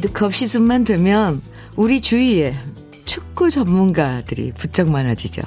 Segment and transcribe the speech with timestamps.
[0.00, 1.42] 월드컵 시즌만 되면
[1.76, 2.54] 우리 주위에
[3.04, 5.42] 축구 전문가들이 부쩍 많아지죠.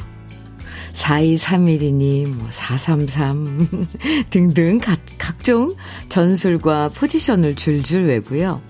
[0.94, 3.88] 4231이니 뭐 433
[4.30, 5.74] 등등 각, 각종
[6.10, 8.62] 전술과 포지션을 줄줄 외고요.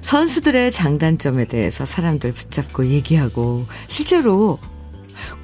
[0.00, 4.58] 선수들의 장단점에 대해서 사람들 붙잡고 얘기하고 실제로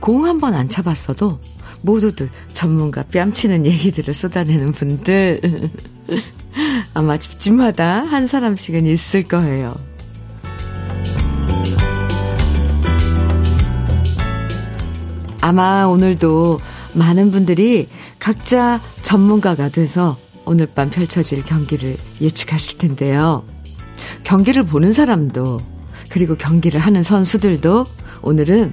[0.00, 1.38] 공 한 번 안 차봤어도
[1.82, 5.40] 모두들 전문가 뺨치는 얘기들을 쏟아내는 분들
[6.94, 9.74] 아마 집집마다 한 사람씩은 있을 거예요.
[15.40, 16.60] 아마 오늘도
[16.94, 23.44] 많은 분들이 각자 전문가가 돼서 오늘 밤 펼쳐질 경기를 예측하실 텐데요.
[24.24, 25.60] 경기를 보는 사람도
[26.10, 27.86] 그리고 경기를 하는 선수들도
[28.22, 28.72] 오늘은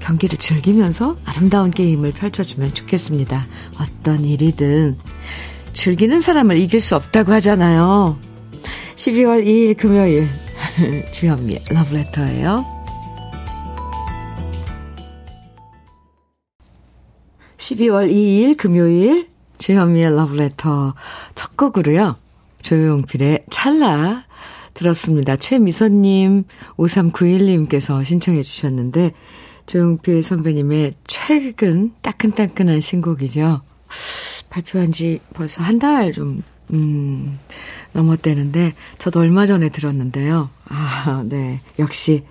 [0.00, 3.46] 경기를 즐기면서 아름다운 게임을 펼쳐주면 좋겠습니다.
[3.78, 4.96] 어떤 일이든
[5.80, 8.18] 즐기는 사람을 이길 수 없다고 하잖아요.
[8.96, 10.28] 12월 2일 금요일
[11.10, 12.66] 주현미의 러브레터예요.
[17.56, 20.94] 12월 2일 금요일 주현미의 러브레터
[21.34, 22.16] 첫 곡으로요.
[22.60, 24.26] 조용필의 찰나
[24.74, 25.36] 들었습니다.
[25.36, 26.44] 최미선님,
[26.76, 29.12] 5391님께서 신청해 주셨는데
[29.64, 33.62] 조용필 선배님의 최근 따끈따끈한 신곡이죠.
[34.50, 37.36] 발표한 지 벌써 한 달 좀, 음,
[37.92, 40.50] 넘었대는데, 저도 얼마 전에 들었는데요.
[40.68, 41.60] 아, 네.
[41.78, 42.24] 역시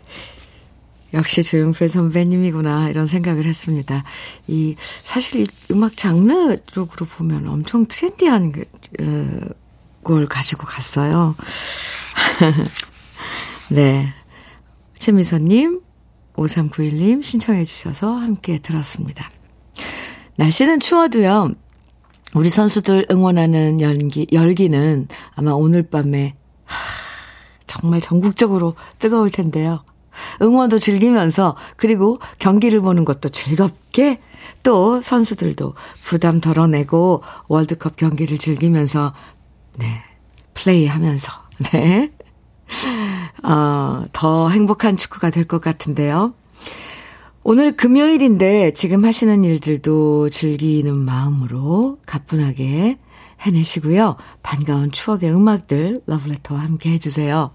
[1.13, 4.03] 역시 조용필 선배님이구나 이런 생각을 했습니다.
[4.47, 8.65] 이 사실 이 음악 장르 쪽으로 보면 엄청 트렌디한 그,
[8.99, 9.53] 어,
[10.03, 11.35] 걸 가지고 갔어요.
[13.69, 14.13] 네.
[14.99, 15.81] 최미선님,
[16.35, 19.29] 5391님 신청해 주셔서 함께 들었습니다.
[20.37, 21.53] 날씨는 추워도요.
[22.35, 26.35] 우리 선수들 응원하는 열기, 열기는 아마 오늘 밤에
[26.65, 26.75] 하,
[27.65, 29.83] 정말 전국적으로 뜨거울 텐데요.
[30.41, 34.19] 응원도 즐기면서 그리고 경기를 보는 것도 즐겁게
[34.63, 39.13] 또 선수들도 부담 덜어내고 월드컵 경기를 즐기면서
[39.77, 39.85] 네.
[40.53, 41.31] 플레이 하면서
[41.71, 42.11] 네.
[43.43, 46.33] 어, 더 행복한 축구가 될 것 같은데요.
[47.43, 52.97] 오늘 금요일인데 지금 하시는 일들도 즐기는 마음으로 가뿐하게
[53.41, 54.17] 해내시고요.
[54.43, 57.51] 반가운 추억의 음악들 러브레터와 함께 해주세요.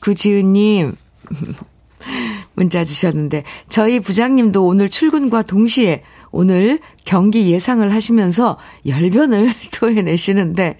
[0.00, 0.96] 구지은님
[2.54, 6.02] 문자 주셨는데 저희 부장님도 오늘 출근과 동시에
[6.32, 10.78] 오늘 경기 예상을 하시면서 열변을 토해내시는데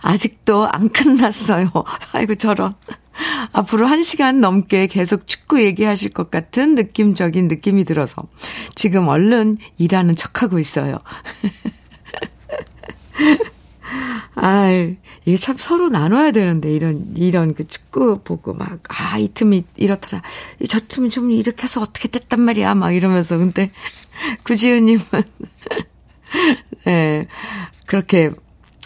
[0.00, 1.68] 아직도 안 끝났어요.
[2.12, 2.74] 아이고 저런.
[3.52, 8.22] 앞으로 한 시간 넘게 계속 축구 얘기하실 것 같은 느낌적인 느낌이 들어서
[8.74, 10.98] 지금 얼른 일하는 척하고 있어요.
[14.34, 19.64] 아이, 이게 참 서로 나눠야 되는데, 이런, 이런 그 축구 보고 막, 아, 이 틈이
[19.76, 20.22] 이렇더라.
[20.68, 22.74] 저 틈이 좀 이렇게 해서 어떻게 됐단 말이야.
[22.74, 23.36] 막 이러면서.
[23.36, 23.70] 근데,
[24.44, 25.02] 구지은 님은,
[26.86, 27.26] 네,
[27.86, 28.30] 그렇게,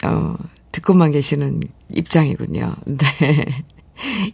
[0.04, 0.36] 어,
[0.72, 2.74] 듣고만 계시는 입장이군요.
[2.86, 3.64] 네.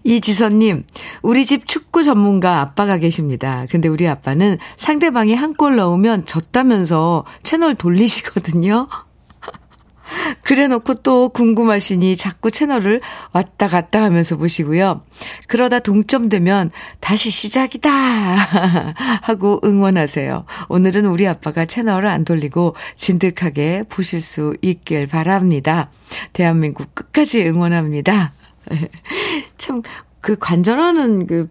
[0.05, 0.85] 이지선님,
[1.23, 3.67] 우리 집 축구 전문가 아빠가 계십니다.
[3.71, 8.89] 근데 우리 아빠는 상대방이 한 골 넣으면 졌다면서 채널 돌리시거든요.
[10.43, 13.01] 그래 놓고 또 궁금하시니 자꾸 채널을
[13.33, 15.03] 왔다 갔다 하면서 보시고요.
[15.49, 16.71] 그러다 동점되면
[17.01, 17.91] 다시 시작이다!
[19.23, 20.47] 하고 응원하세요.
[20.69, 25.91] 오늘은 우리 아빠가 채널을 안 돌리고 진득하게 보실 수 있길 바랍니다.
[26.33, 28.33] 대한민국 끝까지 응원합니다.
[29.59, 29.83] 참,
[30.21, 31.49] 그 관전하는 그,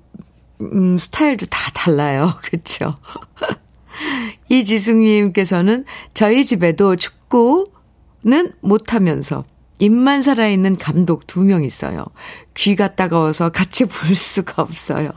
[0.61, 2.33] 음, 스타일도 다 달라요.
[2.43, 2.95] 그쵸?
[4.49, 7.65] 이지숙님께서는 저희 집에도 축구,
[8.21, 9.45] 는 못하면서
[9.79, 12.03] 입만 살아있는 감독 두 명 있어요.
[12.53, 15.11] 귀가 따가워서 같이 볼 수가 없어요.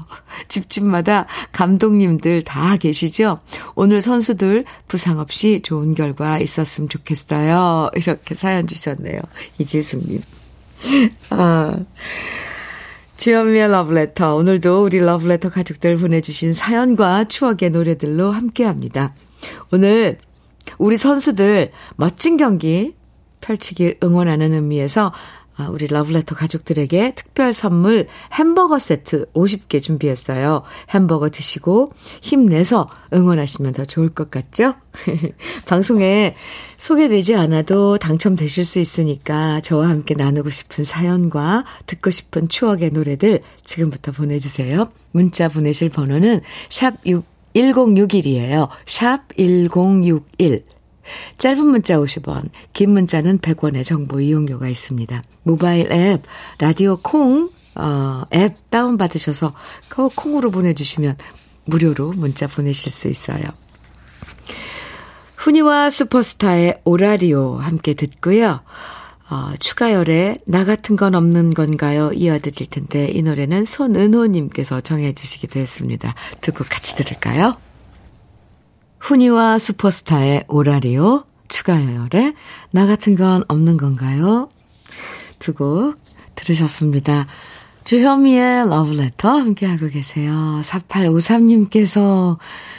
[0.46, 3.40] 집집마다 감독님들 다 계시죠?
[3.74, 7.90] 오늘 선수들 부상 없이 좋은 결과 있었으면 좋겠어요.
[7.96, 9.20] 이렇게 사연 주셨네요.
[9.58, 10.22] 이지숙님.
[11.30, 11.76] 아.
[13.16, 14.34] 주현미의 러브레터.
[14.34, 19.14] 오늘도 우리 러브레터 가족들 보내주신 사연과 추억의 노래들로 함께 합니다.
[19.70, 20.18] 오늘
[20.78, 22.94] 우리 선수들 멋진 경기
[23.40, 30.62] 펼치길 응원하는 의미에서 아, 우리 러브레터 가족들에게 특별 선물 햄버거 세트 50개 준비했어요.
[30.90, 34.74] 햄버거 드시고 힘내서 응원하시면 더 좋을 것 같죠?
[35.66, 36.34] 방송에
[36.78, 44.12] 소개되지 않아도 당첨되실 수 있으니까 저와 함께 나누고 싶은 사연과 듣고 싶은 추억의 노래들 지금부터
[44.12, 44.86] 보내주세요.
[45.12, 46.40] 문자 보내실 번호는
[46.70, 48.68] 샵 6, 1061이에요.
[48.86, 50.64] 샵 1061.
[51.38, 55.22] 짧은 문자 50원, 긴 문자는 100원의 정보 이용료가 있습니다.
[55.42, 56.22] 모바일 앱,
[56.58, 59.52] 라디오 콩, 어, 앱 다운받으셔서
[59.88, 61.16] 그 콩으로 보내주시면
[61.64, 63.42] 무료로 문자 보내실 수 있어요.
[65.36, 68.60] 훈이와 슈퍼스타의 오라리오 함께 듣고요.
[69.30, 72.12] 어, 추가열에 나 같은 건 없는 건가요?
[72.12, 76.14] 이어드릴 텐데 이 노래는 손은호님께서 정해주시기도 했습니다.
[76.42, 77.54] 듣고 같이 들을까요?
[79.02, 82.34] 훈이와 슈퍼스타의 오라리오 추가열에
[82.70, 84.48] 나 같은 건 없는 건가요?
[85.38, 85.96] 두 곡
[86.36, 87.26] 들으셨습니다.
[87.84, 90.60] 주현미의 러브레터 함께하고 계세요.
[90.62, 92.38] 4853님께서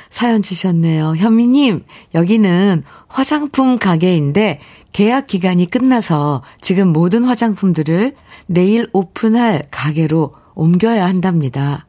[0.09, 1.15] 사연 주셨네요.
[1.17, 1.83] 현미님,
[2.15, 4.61] 여기는 화장품 가게인데
[4.93, 8.15] 계약 기간이 끝나서 지금 모든 화장품들을
[8.47, 11.85] 내일 오픈할 가게로 옮겨야 한답니다.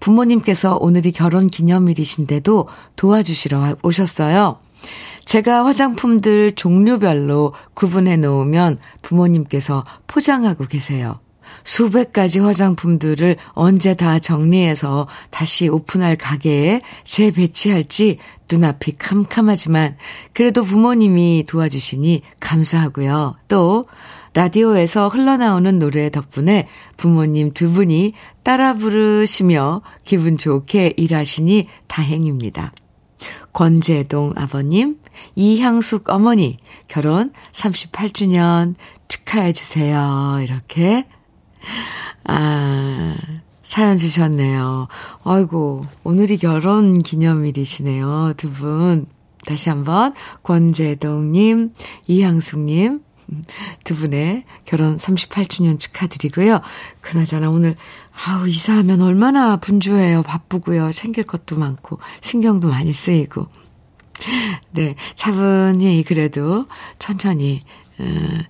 [0.00, 4.58] 부모님께서 오늘이 결혼 기념일이신데도 도와주시러 오셨어요.
[5.24, 11.20] 제가 화장품들 종류별로 구분해 놓으면 부모님께서 포장하고 계세요.
[11.64, 18.18] 수백 가지 화장품들을 언제 다 정리해서 다시 오픈할 가게에 재배치할지
[18.50, 19.96] 눈앞이 캄캄하지만
[20.32, 23.36] 그래도 부모님이 도와주시니 감사하고요.
[23.48, 23.84] 또
[24.38, 28.12] 라디오에서 흘러나오는 노래 덕분에 부모님 두 분이
[28.44, 32.72] 따라 부르시며 기분 좋게 일하시니 다행입니다.
[33.52, 35.00] 권재동 아버님,
[35.34, 36.56] 이향숙 어머니,
[36.86, 38.76] 결혼 38주년
[39.08, 40.38] 축하해주세요.
[40.44, 41.08] 이렇게
[42.22, 43.16] 아,
[43.64, 44.86] 사연 주셨네요.
[45.24, 48.34] 아이고, 오늘이 결혼 기념일이시네요.
[48.36, 49.06] 두 분.
[49.46, 50.14] 다시 한번,
[50.44, 51.72] 권재동님,
[52.06, 53.00] 이향숙님,
[53.84, 56.60] 두 분의 결혼 38주년 축하드리고요.
[57.00, 57.76] 그나저나 오늘,
[58.26, 60.22] 아우, 이사하면 얼마나 분주해요.
[60.22, 60.92] 바쁘고요.
[60.92, 63.46] 챙길 것도 많고, 신경도 많이 쓰이고.
[64.72, 66.66] 네, 차분히 그래도
[66.98, 67.62] 천천히,
[68.00, 68.42] 음,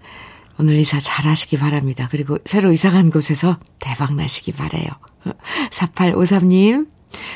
[0.59, 2.09] 오늘 이사 잘 하시기 바랍니다.
[2.11, 4.89] 그리고 새로 이사 간 곳에서 대박 나시기 바래요.
[5.71, 6.89] 4853님,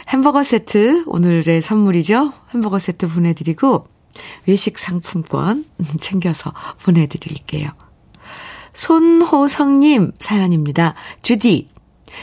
[0.09, 2.33] 햄버거 세트, 오늘의 선물이죠?
[2.53, 3.87] 햄버거 세트 보내드리고,
[4.47, 5.65] 외식 상품권
[6.01, 7.69] 챙겨서 보내드릴게요.
[8.75, 10.95] 손호성님 사연입니다.
[11.23, 11.69] 주디,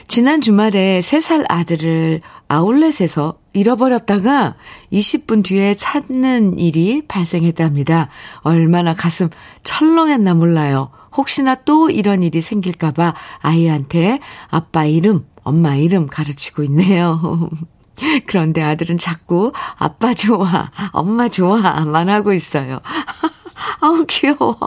[0.08, 4.56] 지난 주말에 3살 아들을 아울렛에서 잃어버렸다가
[4.92, 8.10] 20분 뒤에 찾는 일이 발생했답니다.
[8.42, 9.30] 얼마나 가슴
[9.64, 10.92] 철렁했나 몰라요.
[11.16, 14.20] 혹시나 또 이런 일이 생길까봐 아이한테
[14.50, 17.50] 아빠 이름, 엄마 이름 가르치고 있네요.
[18.26, 22.80] 그런데 아들은 자꾸 아빠 좋아, 엄마 좋아만 하고 있어요.
[23.82, 24.58] 아우, 귀여워.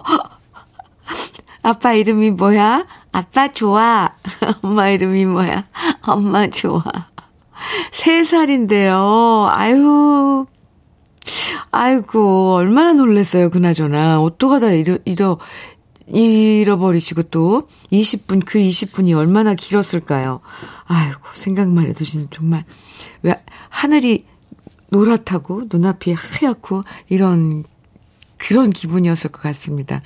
[1.63, 2.87] 아빠 이름이 뭐야?
[3.13, 4.11] 아빠 좋아.
[4.63, 5.65] 엄마 이름이 뭐야?
[6.03, 6.83] 엄마 좋아.
[7.93, 9.51] 세 살인데요.
[9.55, 10.47] 아유.
[11.71, 14.21] 아이고, 얼마나 놀랬어요, 그나저나.
[14.21, 15.39] 어떡하다 잃어, 잃어,
[16.07, 20.41] 잃어버리시고 또 20분, 그 20분이 얼마나 길었을까요?
[20.85, 22.65] 아이고, 생각만 해도 정말,
[23.23, 23.35] 왜,
[23.69, 24.27] 하늘이
[24.91, 27.65] 노랗다고, 눈앞이 하얗고, 이런,
[28.37, 30.03] 그런 기분이었을 것 같습니다.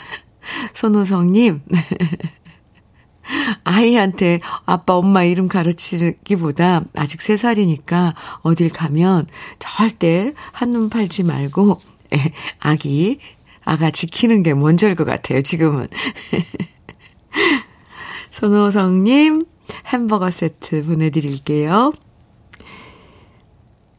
[0.74, 1.62] 손호성님,
[3.64, 9.26] 아이한테 아빠, 엄마 이름 가르치기보다 아직 3살이니까 어딜 가면
[9.58, 11.78] 절대 한눈 팔지 말고,
[12.14, 13.18] 예, 아기,
[13.66, 15.88] 아가 지키는 게 먼저일 것 같아요, 지금은.
[18.30, 19.44] 손호성님,
[19.86, 21.92] 햄버거 세트 보내드릴게요.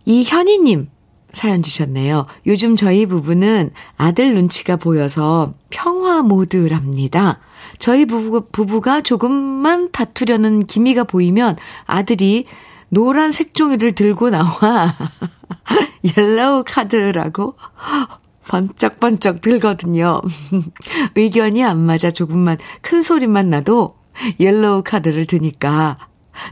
[0.06, 0.90] 이현희님,
[1.34, 2.26] 사연 주셨네요.
[2.46, 7.40] 요즘 저희 부부는 아들 눈치가 보여서 평화 모드랍니다.
[7.78, 12.46] 저희 부부, 부부가 조금만 다투려는 기미가 보이면 아들이
[12.90, 14.96] 노란 색종이를 들고 나와
[16.18, 17.58] 옐로우 카드라고
[18.48, 20.22] 번쩍번쩍 들거든요.
[21.16, 23.96] 의견이 안 맞아 조금만 큰 소리만 나도
[24.39, 25.98] 옐로우 카드를 드니까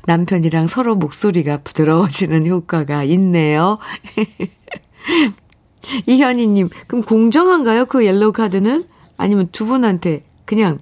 [0.06, 3.78] 남편이랑 서로 목소리가 부드러워지는 효과가 있네요.
[6.08, 7.86] 이현희님, 그럼 공정한가요?
[7.86, 8.86] 그 옐로우 카드는?
[9.18, 10.80] 아니면 두 분한테 그냥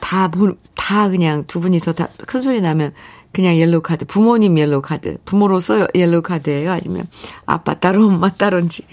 [0.00, 0.30] 다,
[0.74, 2.92] 다 그냥 두 분이서 다 큰 소리 나면
[3.32, 6.72] 그냥 옐로우 카드, 부모님 옐로우 카드, 부모로서 옐로우 카드예요?
[6.72, 7.06] 아니면
[7.46, 8.84] 아빠 따로 엄마 따로인지.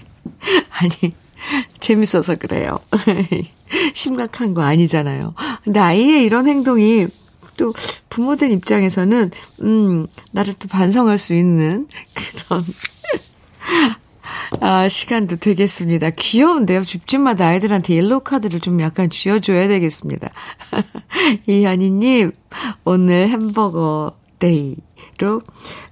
[0.79, 1.13] 아니,
[1.79, 2.77] 재밌어서 그래요.
[3.93, 5.33] 심각한 거 아니잖아요.
[5.63, 7.07] 근데 아이의 이런 행동이
[7.57, 7.73] 또
[8.09, 9.31] 부모들 입장에서는,
[9.61, 12.63] 음, 나를 또 반성할 수 있는 그런,
[14.61, 16.11] 아, 시간도 되겠습니다.
[16.11, 16.83] 귀여운데요.
[16.83, 20.29] 집집마다 아이들한테 옐로우 카드를 좀 약간 쥐어줘야 되겠습니다.
[21.47, 22.31] 이한이님,
[22.85, 25.41] 오늘 햄버거 day로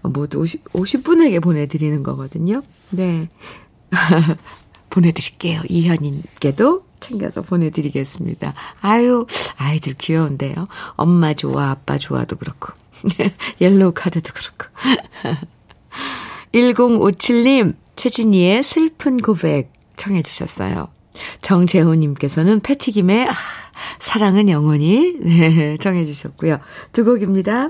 [0.04, 2.62] 모두 50, 50분에게 보내드리는 거거든요.
[2.92, 3.27] 네.
[4.96, 5.62] 보내드릴게요.
[5.68, 8.54] 이현님께도 챙겨서 보내드리겠습니다.
[8.82, 10.68] 아유, 아이들 귀여운데요.
[10.96, 12.74] 엄마 좋아, 아빠 좋아도 그렇고.
[13.60, 14.68] 옐로우 카드도 그렇고.
[16.54, 20.88] 1057님, 최진희의 슬픈 고백 청해주셨어요.
[21.42, 23.34] 정재호님께서는 패티김의 아,
[24.00, 26.60] 사랑은 영원히 네, 청해주셨고요.
[26.94, 27.70] 두 곡입니다.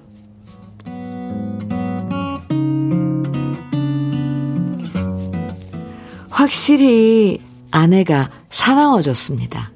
[6.51, 7.39] 확실히
[7.71, 9.71] 아내가 사나워졌습니다.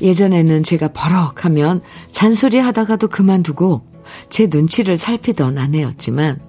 [0.00, 1.80] 예전에는 제가 버럭하면
[2.12, 3.82] 잔소리 하다가도 그만두고
[4.30, 6.40] 제 눈치를 살피던 아내였지만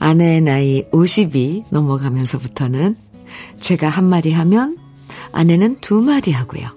[0.00, 2.96] 아내의 나이 50이 넘어가면서부터는
[3.60, 4.76] 제가 한 마디 하면
[5.30, 6.68] 아내는 두 마디 하고요.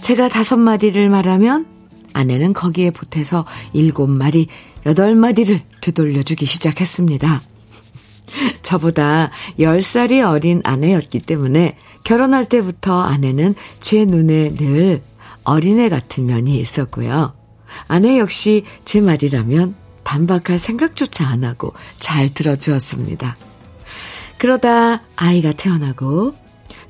[0.00, 1.66] 제가 다섯 마디를 말하면
[2.14, 4.46] 아내는 거기에 보태서 일곱 마디,
[4.86, 7.42] 여덟 마디를 되돌려주기 시작했습니다.
[8.62, 15.02] 저보다 10살이 어린 아내였기 때문에 결혼할 때부터 아내는 제 눈에 늘
[15.44, 17.34] 어린애 같은 면이 있었고요.
[17.86, 23.36] 아내 역시 제 말이라면 반박할 생각조차 안 하고 잘 들어주었습니다.
[24.38, 26.34] 그러다 아이가 태어나고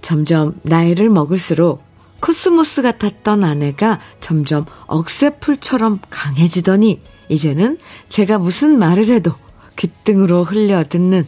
[0.00, 1.82] 점점 나이를 먹을수록
[2.20, 7.78] 코스모스 같았던 아내가 점점 억새풀처럼 강해지더니 이제는
[8.08, 9.34] 제가 무슨 말을 해도
[9.80, 11.26] 귓등으로 흘려 듣는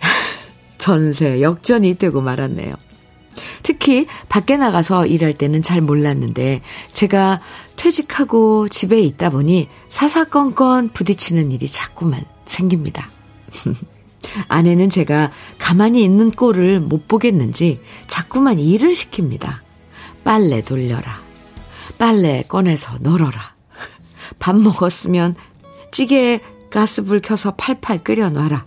[0.76, 2.74] 전세 역전이 되고 말았네요.
[3.62, 6.60] 특히 밖에 나가서 일할 때는 잘 몰랐는데
[6.92, 7.40] 제가
[7.76, 13.08] 퇴직하고 집에 있다 보니 사사건건 부딪히는 일이 자꾸만 생깁니다.
[14.48, 19.60] 아내는 제가 가만히 있는 꼴을 못 보겠는지 자꾸만 일을 시킵니다.
[20.24, 21.22] 빨래 돌려라.
[21.96, 23.54] 빨래 꺼내서 널어라.
[24.38, 25.34] 밥 먹었으면
[25.90, 26.40] 찌개에
[26.76, 28.66] 가스불 켜서 팔팔 끓여놔라.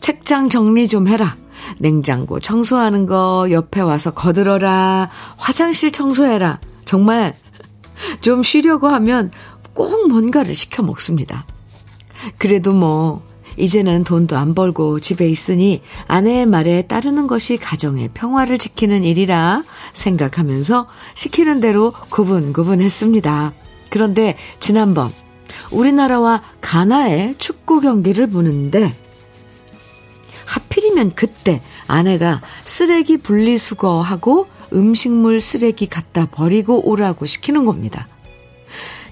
[0.00, 1.36] 책장 정리 좀 해라.
[1.78, 5.08] 냉장고 청소하는 거 옆에 와서 거들어라.
[5.36, 6.58] 화장실 청소해라.
[6.84, 7.36] 정말
[8.22, 9.30] 좀 쉬려고 하면
[9.72, 11.46] 꼭 뭔가를 시켜 먹습니다.
[12.38, 13.22] 그래도 뭐,
[13.56, 19.62] 이제는 돈도 안 벌고 집에 있으니 아내의 말에 따르는 것이 가정의 평화를 지키는 일이라
[19.92, 23.52] 생각하면서 시키는 대로 구분구분 했습니다.
[23.90, 25.12] 그런데 지난번
[25.70, 28.94] 우리나라와 가나의 축구 경기를 보는데
[30.44, 38.06] 하필이면 그때 아내가 쓰레기 분리수거하고 음식물 쓰레기 갖다 버리고 오라고 시키는 겁니다.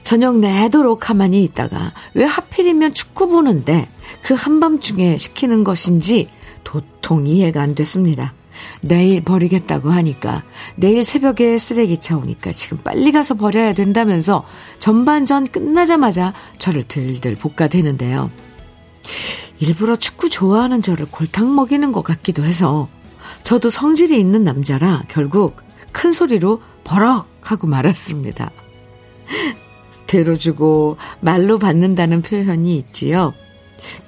[0.03, 3.89] 저녁 내도록 가만히 있다가 왜 하필이면 축구 보는데
[4.23, 6.29] 그 한밤중에 시키는 것인지
[6.65, 8.35] 도통 이해가 안 됐습니다.
[8.81, 10.43] 내일 버리겠다고 하니까
[10.77, 14.45] 내일 새벽에 쓰레기차 오니까 지금 빨리 가서 버려야 된다면서
[14.79, 18.31] 전반전 끝나자마자 저를 들들 볶아대는데요.
[19.59, 22.89] 일부러 축구 좋아하는 저를 골탕 먹이는 것 같기도 해서
[23.43, 25.57] 저도 성질이 있는 남자라 결국
[25.93, 28.51] 큰 소리로 버럭 하고 말았습니다.
[30.07, 33.35] 대로주고 말로 받는다는 표현이 있지요.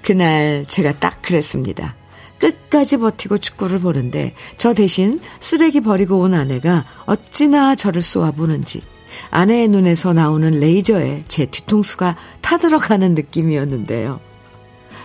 [0.02, 1.97] 그날 제가 딱 그랬습니다.
[2.42, 8.82] 끝까지 버티고 축구를 보는데 저 대신 쓰레기 버리고 온 아내가 어찌나 저를 쏘아보는지
[9.30, 14.20] 아내의 눈에서 나오는 레이저에 제 뒤통수가 타들어가는 느낌이었는데요.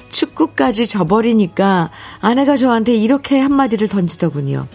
[0.09, 1.91] 축구까지 져버리니까
[2.21, 4.67] 아내가 저한테 이렇게 한마디를 던지더군요.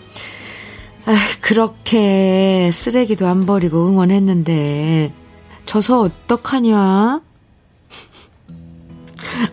[1.06, 5.12] 아, 그렇게 쓰레기도 안 버리고 응원했는데
[5.66, 7.22] 져서 어떡하냐?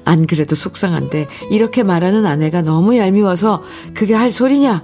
[0.06, 4.84] 안 그래도 속상한데 이렇게 말하는 아내가 너무 얄미워서 그게 할 소리냐?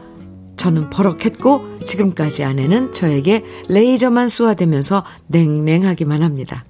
[0.57, 6.65] 저는 버럭했고 지금까지 아내는 저에게 레이저만 쏘아대면서 냉랭하기만 합니다.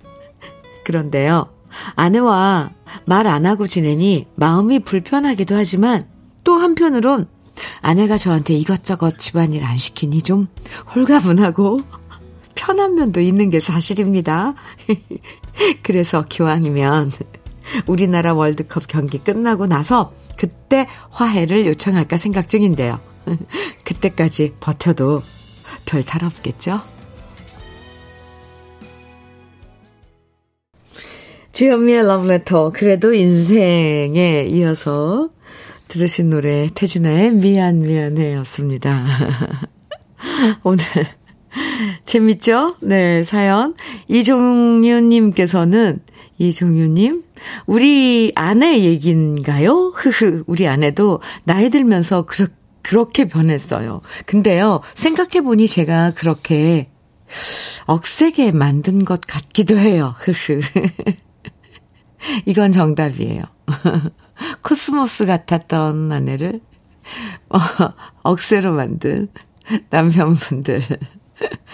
[0.83, 1.47] 그런데요.
[1.95, 2.71] 아내와
[3.05, 6.07] 말 안 하고 지내니 마음이 불편하기도 하지만
[6.43, 7.27] 또 한편으론
[7.81, 10.47] 아내가 저한테 이것저것 집안일 안 시키니 좀
[10.95, 11.79] 홀가분하고
[12.55, 14.53] 편한 면도 있는 게 사실입니다.
[15.83, 17.11] 그래서 기왕이면
[17.87, 22.99] 우리나라 월드컵 경기 끝나고 나서 그때 화해를 요청할까 생각 중인데요.
[23.83, 25.23] 그때까지 버텨도
[25.85, 26.81] 별 탈 없겠죠?
[31.51, 35.29] 주현미의 러브레터, 그래도 인생에 이어서
[35.87, 39.05] 들으신 노래, 태진아의 미안, 미안해 였습니다.
[40.63, 40.83] 오늘,
[42.05, 42.75] 재밌죠?
[42.81, 43.75] 네, 사연.
[44.07, 46.01] 이종윤님께서는,
[46.37, 47.23] 이종윤님,
[47.65, 49.93] 우리 아내 얘긴가요?
[49.95, 52.47] 흐흐, 우리 아내도 나이 들면서 그렇,
[52.81, 54.01] 그렇게 변했어요.
[54.25, 56.89] 근데요, 생각해보니 제가 그렇게
[57.85, 60.13] 억세게 만든 것 같기도 해요.
[60.19, 60.61] 흐흐.
[62.45, 63.43] 이건 정답이에요.
[64.61, 66.61] 코스모스 같았던 아내를
[67.49, 67.59] 어,
[68.23, 69.27] 억새로 만든
[69.89, 70.81] 남편분들.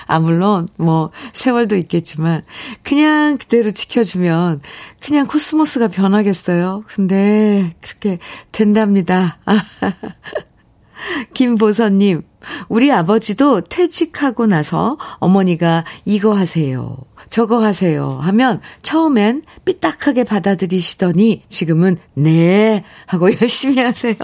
[0.05, 2.43] 아, 물론, 뭐, 세월도 있겠지만,
[2.83, 4.61] 그냥 그대로 지켜주면,
[4.99, 6.83] 그냥 코스모스가 변하겠어요.
[6.87, 8.19] 근데, 그렇게
[8.51, 9.39] 된답니다.
[11.33, 12.21] 김보선님,
[12.69, 16.97] 우리 아버지도 퇴직하고 나서 어머니가 이거 하세요.
[17.29, 18.19] 저거 하세요.
[18.21, 22.83] 하면 처음엔 삐딱하게 받아들이시더니 지금은 네.
[23.05, 24.15] 하고 열심히 하세요.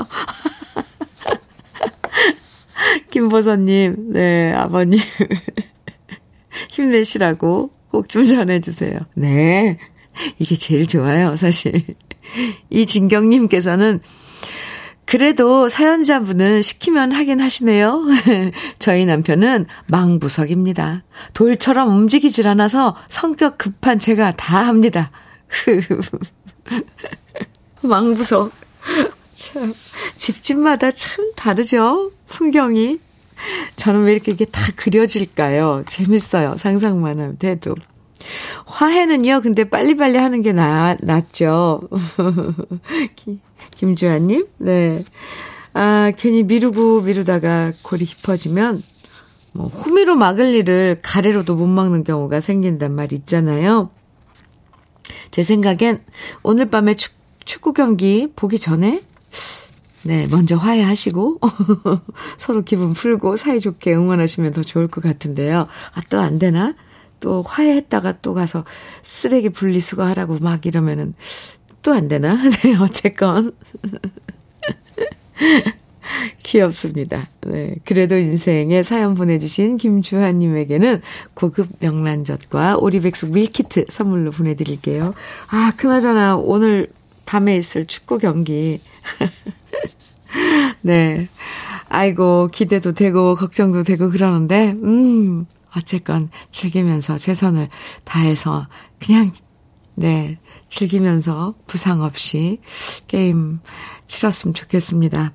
[3.11, 4.99] 김보선님, 네, 아버님.
[6.71, 8.99] 힘내시라고 꼭 좀 전해주세요.
[9.15, 9.77] 네.
[10.39, 11.85] 이게 제일 좋아요, 사실.
[12.69, 13.99] 이진경님께서는
[15.05, 18.03] 그래도 사연자분은 시키면 하긴 하시네요.
[18.77, 21.05] 저희 남편은 망부석입니다.
[21.33, 25.11] 돌처럼 움직이질 않아서 성격 급한 제가 다 합니다.
[27.81, 28.51] 망부석.
[29.37, 29.71] 참,
[30.15, 32.11] 집집마다 참 다르죠?
[32.25, 32.99] 풍경이.
[33.75, 35.83] 저는 왜 이렇게 이게 다 그려질까요?
[35.85, 36.57] 재밌어요.
[36.57, 37.75] 상상만 하면 돼도.
[38.65, 41.81] 화해는요, 근데 빨리빨리 하는 게 나, 낫죠.
[43.77, 45.05] 김주환님, 네.
[45.73, 48.81] 아, 괜히 미루고 미루다가 골이 깊어지면,
[49.51, 53.91] 뭐, 호미로 막을 일을 가래로도 못 막는 경우가 생긴단 말 있잖아요.
[55.29, 56.03] 제 생각엔
[56.41, 57.13] 오늘 밤에 축,
[57.45, 59.03] 축구 경기 보기 전에,
[60.03, 61.39] 네, 먼저 화해하시고,
[62.37, 65.67] 서로 기분 풀고 사이좋게 응원하시면 더 좋을 것 같은데요.
[65.93, 66.75] 아, 또 안 되나?
[67.19, 68.63] 또 화해했다가 또 가서
[69.01, 71.13] 쓰레기 분리수거 하라고 막 이러면은
[71.81, 72.35] 또 안 되나?
[72.63, 73.51] 네, 어쨌건.
[76.43, 77.27] 귀엽습니다.
[77.41, 77.75] 네.
[77.83, 81.01] 그래도 인생에 사연 보내주신 김주환님에게는
[81.33, 85.13] 고급 명란젓과 오리백숙 밀키트 선물로 보내드릴게요.
[85.47, 86.87] 아, 그나저나 오늘
[87.25, 88.79] 밤에 있을 축구 경기.
[90.81, 91.27] 네.
[91.89, 97.67] 아이고, 기대도 되고, 걱정도 되고 그러는데, 음, 어쨌건 즐기면서 최선을
[98.03, 98.67] 다해서
[98.99, 99.31] 그냥,
[99.95, 100.37] 네,
[100.69, 102.59] 즐기면서 부상 없이
[103.07, 103.59] 게임
[104.07, 105.33] 치렀으면 좋겠습니다.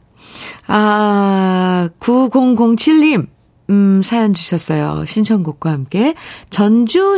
[0.67, 3.29] 아, 9007님,
[3.71, 5.05] 음, 사연 주셨어요.
[5.07, 6.15] 신청곡과 함께.
[6.51, 7.13] 전주시에서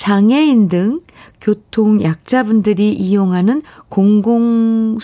[0.00, 1.02] 장애인 등
[1.42, 3.60] 교통 약자분들이 이용하는
[3.90, 4.96] 공공성을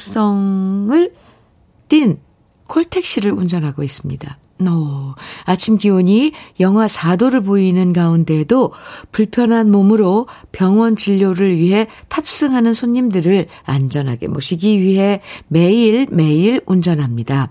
[1.88, 2.18] 띤
[2.66, 4.38] 콜택시를 운전하고 있습니다.
[4.66, 8.72] 어, 아침 기온이 영하 4도를 보이는 가운데에도
[9.12, 17.50] 불편한 몸으로 병원 진료를 위해 탑승하는 손님들을 안전하게 모시기 위해 매일 매일 운전합니다.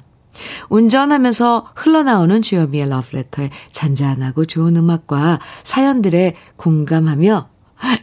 [0.69, 7.49] 운전하면서 흘러나오는 주여미의 러브레터에 잔잔하고 좋은 음악과 사연들에 공감하며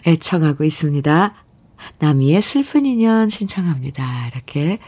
[0.06, 1.34] 애청하고 있습니다.
[1.98, 4.28] 나미의 슬픈 인연 신청합니다.
[4.28, 4.78] 이렇게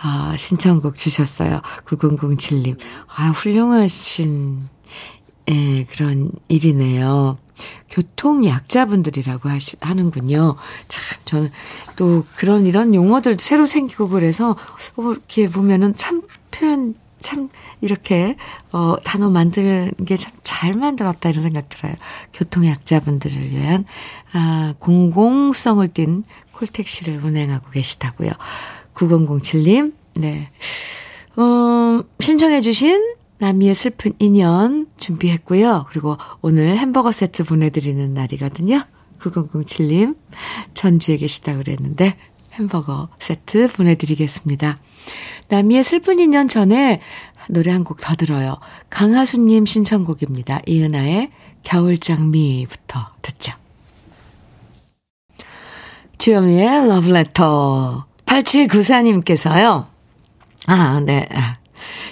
[0.00, 1.60] 아, 신청곡 주셨어요.
[1.86, 2.78] 9007님.
[3.14, 4.68] 아, 훌륭하신
[5.50, 7.38] 예, 그런 일이네요.
[7.90, 10.56] 교통 약자분들이라고 하시, 하는군요.
[10.88, 11.50] 참, 저는
[11.96, 14.56] 또 그런 이런 용어들 새로 생기고 그래서,
[14.96, 17.48] 어, 이렇게 보면은 참 표현, 참,
[17.80, 18.36] 이렇게,
[18.72, 21.94] 어, 단어 만드는 게 참 잘 만들었다 이런 생각 들어요.
[22.32, 23.84] 교통 약자분들을 위한,
[24.32, 28.30] 아, 공공성을 띤 콜택시를 운행하고 계시다고요.
[28.94, 30.48] 9007님, 네.
[31.36, 35.86] 어, 신청해 주신 나미의 슬픈 인연 준비했고요.
[35.88, 38.82] 그리고 오늘 햄버거 세트 보내드리는 날이거든요.
[39.18, 40.16] 9007님,
[40.74, 42.16] 전주에 계시다 그랬는데
[42.52, 44.78] 햄버거 세트 보내드리겠습니다.
[45.52, 47.00] 나미의 슬픈 인연 전에
[47.48, 48.56] 노래 한 곡 더 들어요.
[48.88, 50.62] 강하수님 신청곡입니다.
[50.66, 51.30] 이은아의
[51.62, 53.52] 겨울장미부터 듣죠.
[56.18, 59.86] 주현미의 러브레터 8794님께서요.
[60.68, 61.28] 아, 네.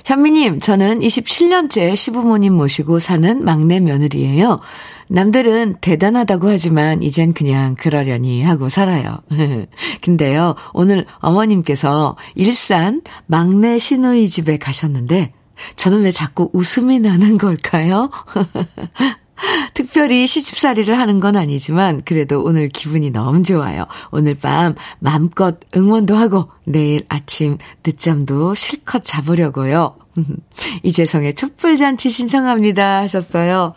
[0.04, 4.60] 현미님, 저는 27년째 시부모님 모시고 사는 막내 며느리예요.
[5.08, 9.18] 남들은 대단하다고 하지만 이젠 그냥 그러려니 하고 살아요.
[10.02, 15.32] 근데요, 오늘 어머님께서 일산 막내 시누이 집에 가셨는데
[15.74, 18.10] 저는 왜 자꾸 웃음이 나는 걸까요?
[19.74, 23.86] 특별히 시집살이를 하는 건 아니지만 그래도 오늘 기분이 너무 좋아요.
[24.10, 29.96] 오늘 밤 마음껏 응원도 하고 내일 아침 늦잠도 실컷 자보려고요.
[30.82, 33.74] 이재성의 촛불잔치 신청합니다 하셨어요.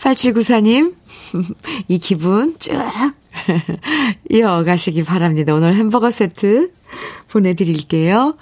[0.00, 0.94] 8794님,
[1.88, 2.74] 이 기분 쭉
[4.28, 5.54] 이어가시기 바랍니다.
[5.54, 6.72] 오늘 햄버거 세트
[7.28, 8.36] 보내드릴게요.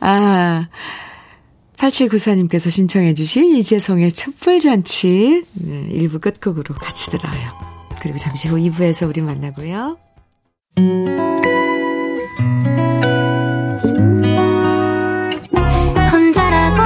[0.00, 0.68] 아,
[1.76, 7.48] 8794님께서 신청해 주신 이재성의 촛불잔치 네, 1부 끝곡으로 같이 들어요.
[8.00, 9.98] 그리고 잠시 후 2부에서 우리 만나고요.
[16.12, 16.82] 혼자라고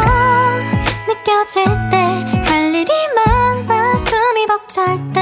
[1.09, 5.20] 느껴질 때 할 일이 많아 숨이 벅찰 때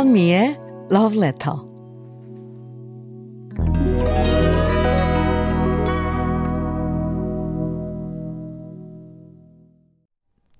[0.00, 0.56] 주현미의
[0.90, 1.56] Love Letter.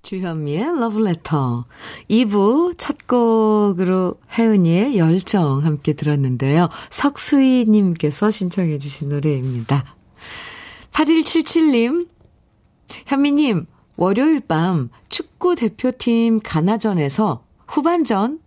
[0.03, 1.63] 주현미의 Love Letter.
[2.07, 6.69] 2부 첫 곡으로 혜은이의 열정 함께 들었는데요.
[6.91, 9.85] 석수희님께서 신청해 주신 노래입니다.
[10.91, 12.07] 8177님,
[13.07, 13.65] 현미님,
[13.97, 18.39] 월요일 밤 축구 대표팀 가나전에서 후반전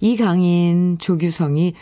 [0.00, 1.74] 이강인, 조규성이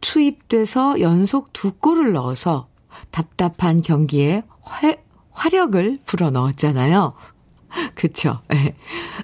[0.00, 2.68] 투입돼서 연속 두 골을 넣어서
[3.10, 4.94] 답답한 경기에 화,
[5.30, 7.14] 화력을 불어 넣었잖아요.
[7.94, 8.40] 그쵸.
[8.48, 8.74] 네.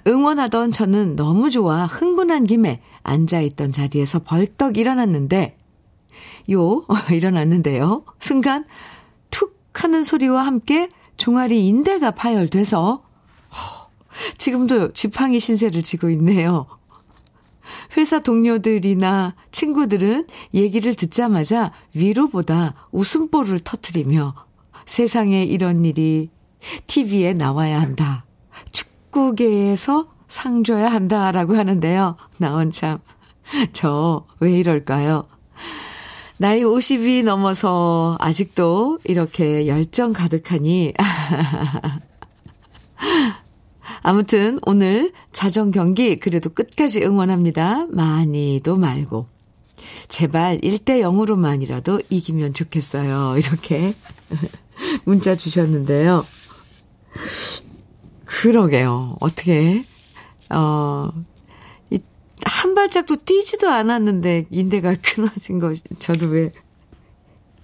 [0.07, 5.57] 응원하던 저는 너무 좋아 흥분한 김에 앉아있던 자리에서 벌떡 일어났는데,
[6.51, 8.03] 요, 일어났는데요.
[8.19, 8.65] 순간
[9.29, 13.03] 툭 하는 소리와 함께 종아리 인대가 파열돼서,
[14.37, 16.67] 지금도 지팡이 신세를 지고 있네요.
[17.97, 24.33] 회사 동료들이나 친구들은 얘기를 듣자마자 위로보다 웃음보를 터트리며
[24.85, 26.29] 세상에 이런 일이
[26.87, 28.25] TV에 나와야 한다.
[28.71, 32.15] 축구계에서 상 줘야 한다 라고 하는데요.
[32.37, 32.99] 나온 참.
[33.73, 35.27] 저 왜 이럴까요?
[36.37, 40.93] 나이 50이 넘어서 아직도 이렇게 열정 가득하니
[44.03, 47.87] 아무튼 오늘 자정 경기 그래도 끝까지 응원합니다.
[47.89, 49.27] 많이도 말고.
[50.09, 53.37] 제발 1대 0으로만이라도 이기면 좋겠어요.
[53.39, 53.95] 이렇게
[55.05, 56.25] 문자 주셨는데요.
[58.25, 59.15] 그러게요.
[59.21, 59.85] 어떻게,
[60.49, 61.09] 어,
[62.45, 66.51] 한 발짝도 뛰지도 않았는데 인대가 끊어진 거, 저도 왜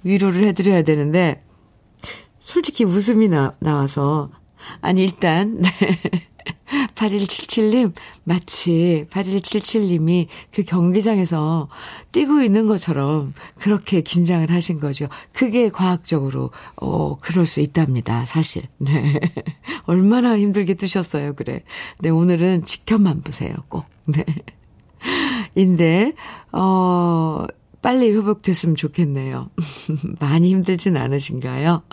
[0.03, 1.43] 위로를 해드려야 되는데,
[2.39, 4.29] 솔직히 웃음이 나, 나와서,
[4.79, 6.28] 아니, 일단, 네.
[6.95, 11.67] 8177님, 마치 8177님이 그 경기장에서
[12.11, 15.07] 뛰고 있는 것처럼 그렇게 긴장을 하신 거죠.
[15.33, 18.25] 그게 과학적으로, 어, 그럴 수 있답니다.
[18.25, 18.63] 사실.
[18.77, 19.19] 네.
[19.85, 21.33] 얼마나 힘들게 뛰셨어요.
[21.33, 21.63] 그래.
[21.99, 23.53] 네, 오늘은 지켜만 보세요.
[23.67, 23.85] 꼭.
[24.07, 24.25] 네.
[25.55, 26.13] 인데,
[26.51, 27.45] 어,
[27.81, 29.49] 빨리 회복됐으면 좋겠네요.
[30.19, 31.83] 많이 힘들진 않으신가요?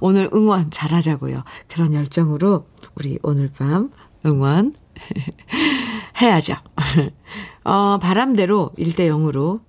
[0.00, 1.44] 오늘 응원 잘하자고요.
[1.68, 3.90] 그런 열정으로 우리 오늘 밤
[4.24, 4.74] 응원
[6.20, 6.56] 해야죠.
[7.64, 9.60] 어, 바람대로 1대 0으로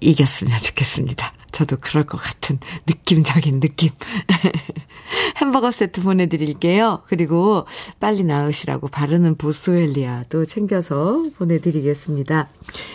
[0.00, 1.32] 이겼으면 좋겠습니다.
[1.52, 3.90] 저도 그럴 것 같은 느낌적인 느낌.
[5.36, 7.02] 햄버거 세트 보내드릴게요.
[7.06, 7.66] 그리고
[7.98, 12.48] 빨리 나으시라고 바르는 보스웰리아도 챙겨서 보내드리겠습니다.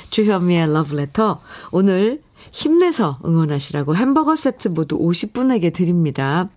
[0.09, 1.41] 주현미의 러브레터.
[1.71, 6.49] 오늘 힘내서 응원하시라고 햄버거 세트 모두 50분에게 드립니다.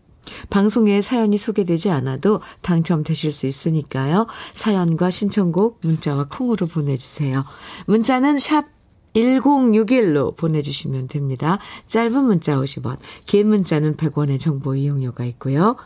[0.51, 4.27] 방송에 사연이 소개되지 않아도 당첨되실 수 있으니까요.
[4.55, 7.45] 사연과 신청곡 문자와 콩으로 보내주세요.
[7.87, 8.67] 문자는 샵
[9.15, 11.59] 1061로 보내주시면 됩니다.
[11.87, 15.77] 짧은 문자 50원, 긴 문자는 100원의 정보 이용료가 있고요.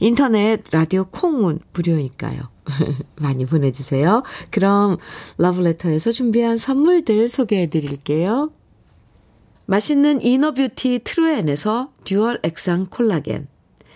[0.00, 2.54] 인터넷 라디오 콩은 무료니까요.
[3.16, 4.22] 많이 보내주세요.
[4.50, 4.96] 그럼
[5.36, 8.50] 러브레터에서 준비한 선물들 소개해 드릴게요.
[9.66, 13.48] 맛있는 inner beauty 트루엔에서 dual 액상 콜라겐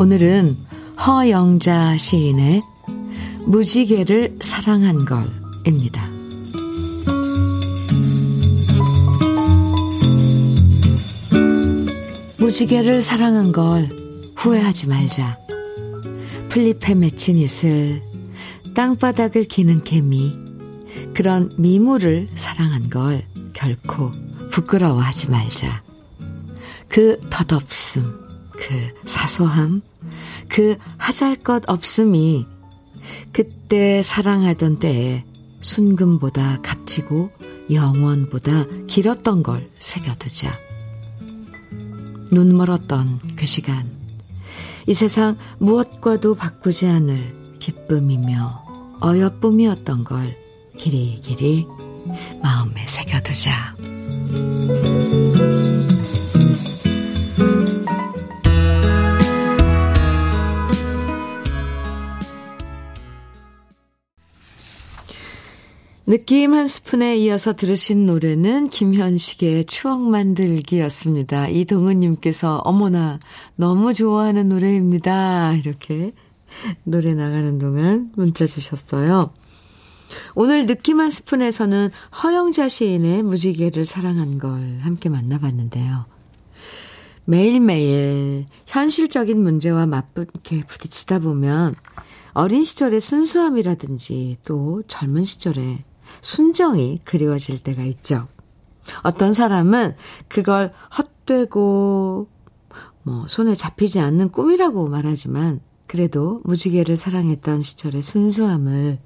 [0.00, 0.56] 오늘은
[1.06, 2.62] 허영자 시인의
[3.44, 6.08] 무지개를 사랑한 걸입니다.
[12.38, 13.90] 무지개를 사랑한 걸
[14.36, 15.36] 후회하지 말자.
[16.48, 18.00] 플립에 맺힌 이슬,
[18.74, 20.34] 땅바닥을 기는 개미,
[21.12, 24.10] 그런 미물을 사랑한 걸 결코
[24.50, 25.82] 부끄러워하지 말자.
[26.88, 28.18] 그 덧없음,
[28.52, 29.82] 그 사소함,
[30.50, 32.46] 그 하잘 것 없음이
[33.32, 35.24] 그때 사랑하던 때에
[35.60, 37.30] 순금보다 값지고
[37.72, 40.52] 영원보다 길었던 걸 새겨두자.
[42.32, 43.88] 눈 멀었던 그 시간.
[44.86, 48.64] 이 세상 무엇과도 바꾸지 않을 기쁨이며
[49.00, 50.36] 어여쁨이었던 걸
[50.76, 51.66] 길이길이
[52.42, 53.76] 마음에 새겨두자.
[66.10, 71.46] 느낌 한 스푼에 이어서 들으신 노래는 김현식의 추억 만들기였습니다.
[71.46, 73.20] 이동은님께서 어머나
[73.54, 75.54] 너무 좋아하는 노래입니다.
[75.54, 76.12] 이렇게
[76.82, 79.32] 노래 나가는 동안 문자 주셨어요.
[80.34, 81.90] 오늘 느낌 한 스푼에서는
[82.24, 86.06] 허영자 시인의 무지개를 사랑한 걸 함께 만나봤는데요.
[87.24, 91.76] 매일매일 현실적인 문제와 맞붙게 부딪히다 보면
[92.32, 95.84] 어린 시절의 순수함이라든지 또 젊은 시절의
[96.22, 98.28] 순정이 그리워질 때가 있죠.
[99.02, 99.94] 어떤 사람은
[100.28, 102.28] 그걸 헛되고
[103.02, 108.98] 뭐 손에 잡히지 않는 꿈이라고 말하지만 그래도 무지개를 사랑했던 시절의 순수함을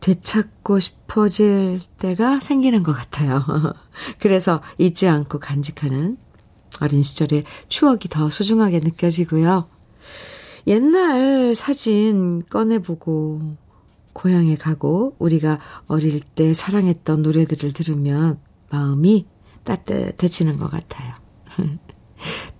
[0.00, 3.42] 되찾고 싶어질 때가 생기는 것 같아요.
[4.20, 6.18] 그래서 잊지 않고 간직하는
[6.80, 9.68] 어린 시절의 추억이 더 소중하게 느껴지고요.
[10.66, 13.56] 옛날 사진 꺼내보고
[14.16, 18.38] 고향에 가고 우리가 어릴 때 사랑했던 노래들을 들으면
[18.70, 19.26] 마음이
[19.64, 21.14] 따뜻해지는 것 같아요.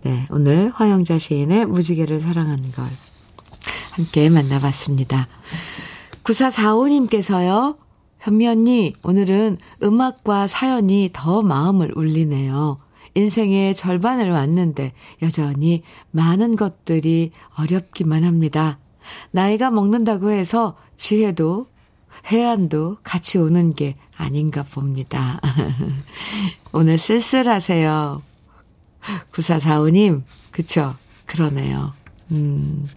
[0.04, 2.84] 네, 오늘 화영자 시인의 무지개를 사랑하는 걸
[3.92, 5.28] 함께 만나봤습니다.
[6.24, 7.78] 9445님께서요,
[8.18, 12.78] 현미 언니, 오늘은 음악과 사연이 더 마음을 울리네요.
[13.14, 14.92] 인생의 절반을 왔는데
[15.22, 18.78] 여전히 많은 것들이 어렵기만 합니다.
[19.30, 21.66] 나이가 먹는다고 해서 지혜도
[22.26, 25.40] 해안도 같이 오는 게 아닌가 봅니다.
[26.72, 28.22] 오늘 쓸쓸하세요.
[29.32, 30.96] 9445님, 그쵸?
[31.26, 31.92] 그러네요.
[32.32, 32.88] 음.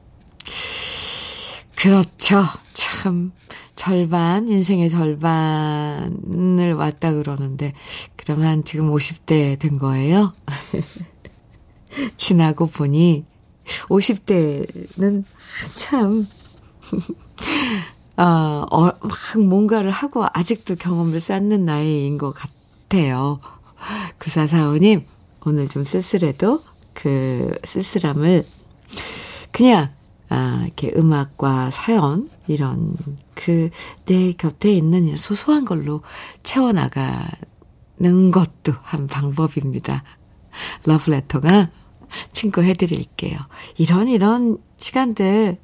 [1.75, 2.43] 그렇죠.
[2.73, 3.31] 참,
[3.75, 7.73] 절반, 인생의 절반을 왔다 그러는데,
[8.15, 10.33] 그러면 지금 50대 된 거예요?
[12.17, 13.25] 지나고 보니,
[13.88, 15.23] 50대는
[15.75, 16.27] 참
[18.17, 23.39] 어, 어, 막 뭔가를 하고 아직도 경험을 쌓는 나이인 것 같아요.
[24.19, 25.04] 9445님,
[25.45, 26.62] 오늘 좀 쓸쓸해도
[26.93, 28.45] 그 쓸쓸함을
[29.52, 29.89] 그냥,
[30.30, 32.95] 아, 이렇게 음악과 사연, 이런
[33.36, 33.69] 그
[34.06, 36.02] 내 곁에 있는 소소한 걸로
[36.43, 37.30] 채워나가는
[38.32, 40.04] 것도 한 방법입니다.
[40.86, 41.69] 러브레터가
[42.34, 43.38] 친구 해드릴게요.
[43.78, 45.58] 이런 이런 시간들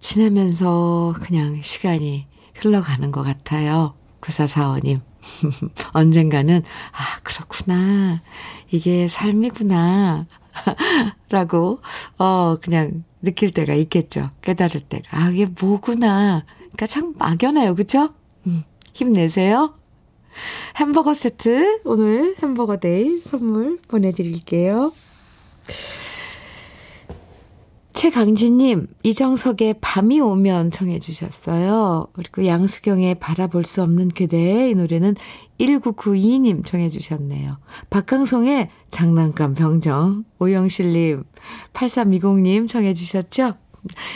[0.00, 3.94] 지내면서 그냥 시간이 흘러가는 것 같아요.
[4.20, 5.00] 9445님.
[5.92, 8.22] 언젠가는, 아, 그렇구나.
[8.70, 10.26] 이게 삶이구나.
[11.30, 11.80] 라고,
[12.18, 14.30] 어, 그냥 느낄 때가 있겠죠.
[14.42, 15.16] 깨달을 때가.
[15.16, 16.44] 아, 이게 뭐구나.
[16.56, 17.74] 그러니까 참 막연해요.
[17.74, 18.14] 그죠?
[18.46, 19.74] 음, 힘내세요.
[20.76, 24.92] 햄버거 세트, 오늘 햄버거 day 선물 보내드릴게요.
[27.92, 32.08] 최강진님, 이정석의 밤이 오면 청해주셨어요.
[32.12, 35.16] 그리고 양수경의 바라볼 수 없는 그대, 이 노래는
[35.58, 37.58] 1992님 청해주셨네요.
[37.90, 41.24] 박강성의 장난감 병정, 오영실님,
[41.72, 43.54] 8320님 청해주셨죠?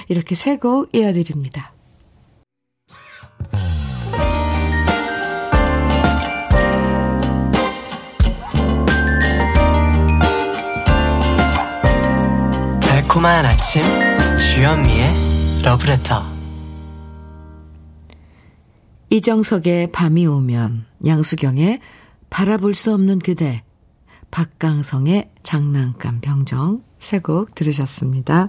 [0.09, 1.73] 이렇게 세 곡 이어드립니다.
[13.15, 13.85] 달콤한 아침
[14.37, 16.25] 주현미의 러브레터
[19.09, 21.79] 이정석의 밤이 오면 양수경의
[22.29, 23.63] 바라볼 수 없는 그대
[24.33, 28.49] 박강성의 장난감 병정 세 곡 들으셨습니다.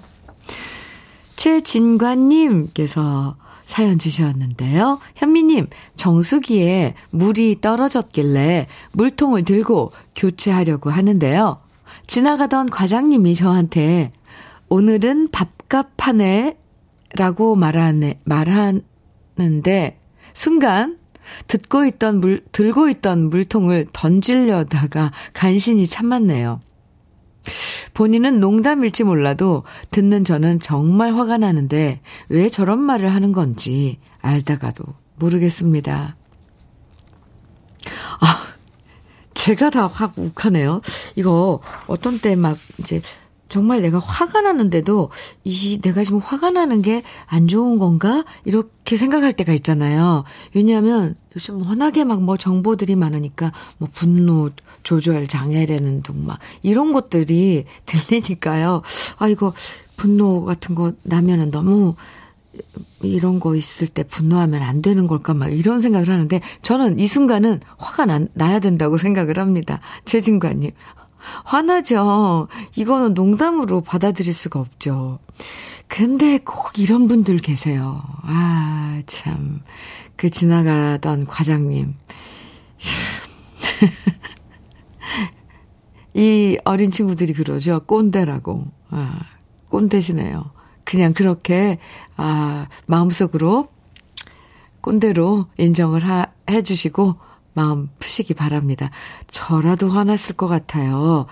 [1.35, 4.99] 최진관님께서 사연 주셨는데요.
[5.15, 11.61] 현미님, 정수기에 물이 떨어졌길래 물통을 들고 교체하려고 하는데요.
[12.07, 14.11] 지나가던 과장님이 저한테
[14.69, 16.57] 오늘은 밥값 하네
[17.15, 19.99] 라고 말하네, 말하는데
[20.33, 20.97] 순간
[21.47, 26.61] 듣고 있던 물, 들고 있던 물통을 던지려다가 간신히 참았네요.
[27.93, 34.83] 본인은 농담일지 몰라도 듣는 저는 정말 화가 나는데 왜 저런 말을 하는 건지 알다가도
[35.17, 36.15] 모르겠습니다.
[38.19, 38.45] 아,
[39.35, 40.81] 제가 다 확 욱하네요.
[41.15, 43.01] 이거 어떤 때 막 이제
[43.47, 45.09] 정말 내가 화가 나는데도
[45.43, 48.23] 이 내가 지금 화가 나는 게 안 좋은 건가?
[48.45, 50.23] 이렇게 생각할 때가 있잖아요.
[50.53, 54.49] 왜냐하면 요즘 워낙에 막 뭐 정보들이 많으니까 뭐 분노
[54.83, 58.81] 조절 장애라는 등막 이런 것들이 들리니까요.
[59.17, 59.51] 아 이거
[59.97, 61.93] 분노 같은 거 나면은 너무
[63.03, 67.59] 이런 거 있을 때 분노하면 안 되는 걸까 막 이런 생각을 하는데 저는 이 순간은
[67.77, 69.81] 화가 나, 나야 된다고 생각을 합니다.
[70.05, 70.71] 최진관님.
[71.43, 72.47] 화나죠.
[72.75, 75.19] 이거는 농담으로 받아들일 수가 없죠.
[75.87, 78.01] 근데 꼭 이런 분들 계세요.
[78.23, 79.61] 아, 참.
[80.15, 81.95] 그 지나가던 과장님.
[86.15, 87.81] 이 어린 친구들이 그러죠.
[87.81, 88.65] 꼰대라고.
[88.89, 89.19] 아,
[89.69, 90.51] 꼰대시네요.
[90.85, 91.77] 그냥 그렇게,
[92.15, 93.67] 아, 마음속으로
[94.81, 97.15] 꼰대로 인정을 하, 해주시고,
[97.55, 98.91] 마음 푸시기 바랍니다.
[99.27, 101.25] 저라도 화났을 것 같아요.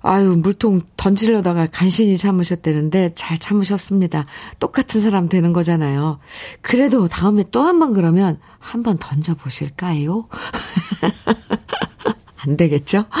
[0.00, 4.24] 아유, 물통 던지려다가 간신히 참으셨다는데 잘 참으셨습니다.
[4.60, 6.18] 똑같은 사람 되는 거잖아요.
[6.62, 10.26] 그래도 다음에 또 한 번 그러면 한 번 던져보실까요?
[12.46, 13.06] 안 되겠죠?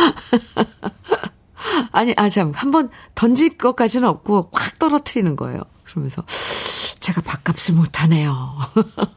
[1.92, 5.60] 아니, 아, 참, 한 번 던질 것까지는 없고 확 떨어뜨리는 거예요.
[5.84, 6.22] 그러면서
[7.00, 8.58] 제가 밥값을 못하네요.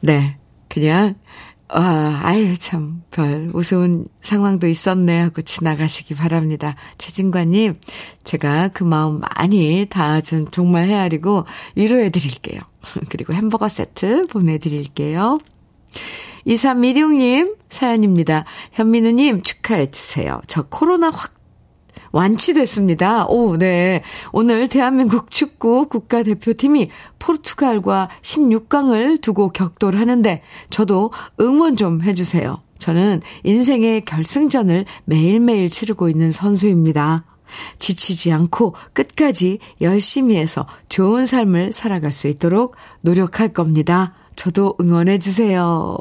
[0.00, 0.38] 네.
[0.76, 1.14] 그냥,
[1.68, 6.76] 아, 아유, 참, 별, 우스운 상황도 있었네 하고 지나가시기 바랍니다.
[6.98, 7.80] 최진관님,
[8.24, 12.60] 제가 그 마음 많이 다 좀 정말 헤아리고 위로해 드릴게요.
[13.08, 15.38] 그리고 햄버거 세트 보내드릴게요.
[16.46, 18.44] 2316님 사연입니다.
[18.72, 20.42] 현민우님 축하해 주세요.
[20.46, 21.35] 저 코로나 확
[22.12, 23.26] 완치됐습니다.
[23.26, 24.02] 오, 네.
[24.32, 32.60] 오늘 대한민국 축구 국가대표팀이 포르투갈과 16강을 두고 격돌 하는데 저도 응원 좀 해주세요.
[32.78, 37.24] 저는 인생의 결승전을 매일매일 치르고 있는 선수입니다.
[37.78, 44.14] 지치지 않고 끝까지 열심히 해서 좋은 삶을 살아갈 수 있도록 노력할 겁니다.
[44.36, 45.96] 저도 응원해주세요.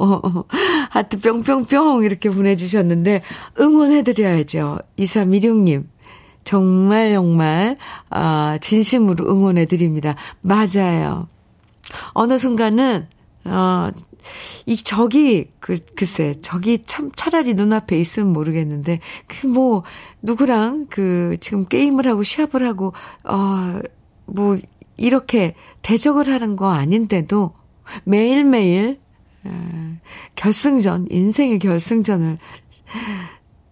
[0.92, 3.22] 하트 뿅뿅뿅 이렇게 보내주셨는데,
[3.60, 4.80] 응원해드려야죠.
[5.00, 5.86] 2316님,
[6.44, 7.78] 정말 정말
[8.10, 10.16] 아 진심으로 응원해 드립니다.
[10.42, 11.28] 맞아요.
[12.14, 13.08] 어느 순간은
[13.46, 13.92] 어
[14.66, 19.84] 이 저기 그 글쎄 저기 참 차라리 눈앞에 있으면 모르겠는데 그 뭐
[20.22, 22.94] 누구랑 그 지금 게임을 하고 시합을 하고
[23.26, 23.82] 어
[24.28, 24.58] 뭐
[24.98, 27.54] 이렇게 대적을 하는 거 아닌데도
[28.04, 29.00] 매일매일
[30.36, 32.38] 결승전, 인생의 결승전을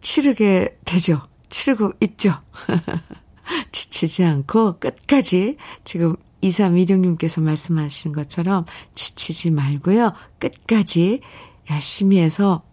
[0.01, 1.22] 치르게 되죠.
[1.49, 2.34] 치르고 있죠.
[3.72, 10.14] 지치지 않고 끝까지 지금 2316님께서 말씀하신 것처럼 지치지 말고요.
[10.39, 11.22] 끝까지
[11.70, 12.64] 열심히 해서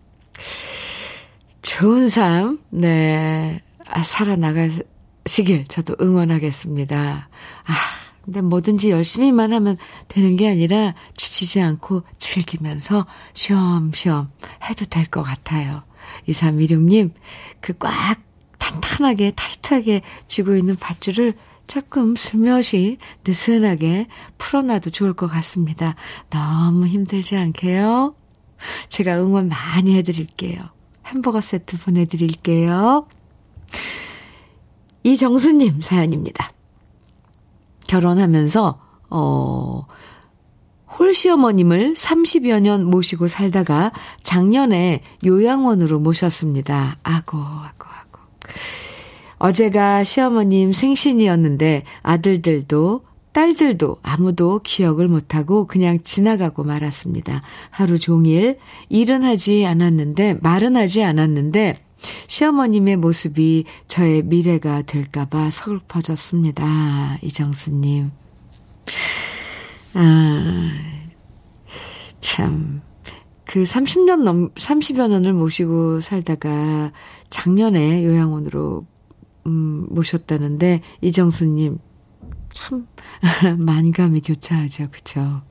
[1.63, 7.29] 좋은 삶, 네, 아, 살아나가시길 저도 응원하겠습니다.
[7.67, 9.77] 아, 근데 뭐든지 열심히만 하면
[10.09, 14.31] 되는 게 아니라 지치지 않고 즐기면서 쉬엄쉬엄
[14.69, 15.83] 해도 될 것 같아요.
[16.29, 17.13] 2316님,
[17.61, 18.17] 그 꽉
[18.59, 21.35] 탄탄하게, 타이트하게 쥐고 있는 밧줄을
[21.67, 24.07] 조금 슬며시 느슨하게
[24.39, 25.95] 풀어놔도 좋을 것 같습니다.
[26.29, 28.15] 너무 힘들지 않게요.
[28.89, 30.59] 제가 응원 많이 해드릴게요.
[31.07, 33.07] 햄버거 세트 보내드릴게요.
[35.03, 36.53] 이정수님 사연입니다.
[37.91, 38.79] 결혼하면서,
[39.11, 39.87] 어,
[40.97, 43.91] 홀시어머님을 30여 년 모시고 살다가
[44.23, 46.99] 작년에 요양원으로 모셨습니다.
[47.03, 48.21] 아고, 아고, 아고.
[49.39, 57.43] 어제가 시어머님 생신이었는데 아들들도 딸들도 아무도 기억을 못하고 그냥 지나가고 말았습니다.
[57.71, 61.81] 하루 종일 일은 하지 않았는데, 말은 하지 않았는데,
[62.27, 67.19] 시어머님의 모습이 저의 미래가 될까봐 서글퍼졌습니다.
[67.23, 68.11] 이정수님.
[69.95, 70.73] 아,
[72.21, 72.83] 참.
[73.45, 76.93] 그 30년 넘, 30여 년을 모시고 살다가
[77.31, 78.87] 작년에 요양원으로,
[79.47, 81.79] 음, 모셨다는데, 이정수님,
[82.53, 82.87] 참,
[83.59, 84.89] 만감이 교차하죠.
[84.93, 85.43] 그쵸?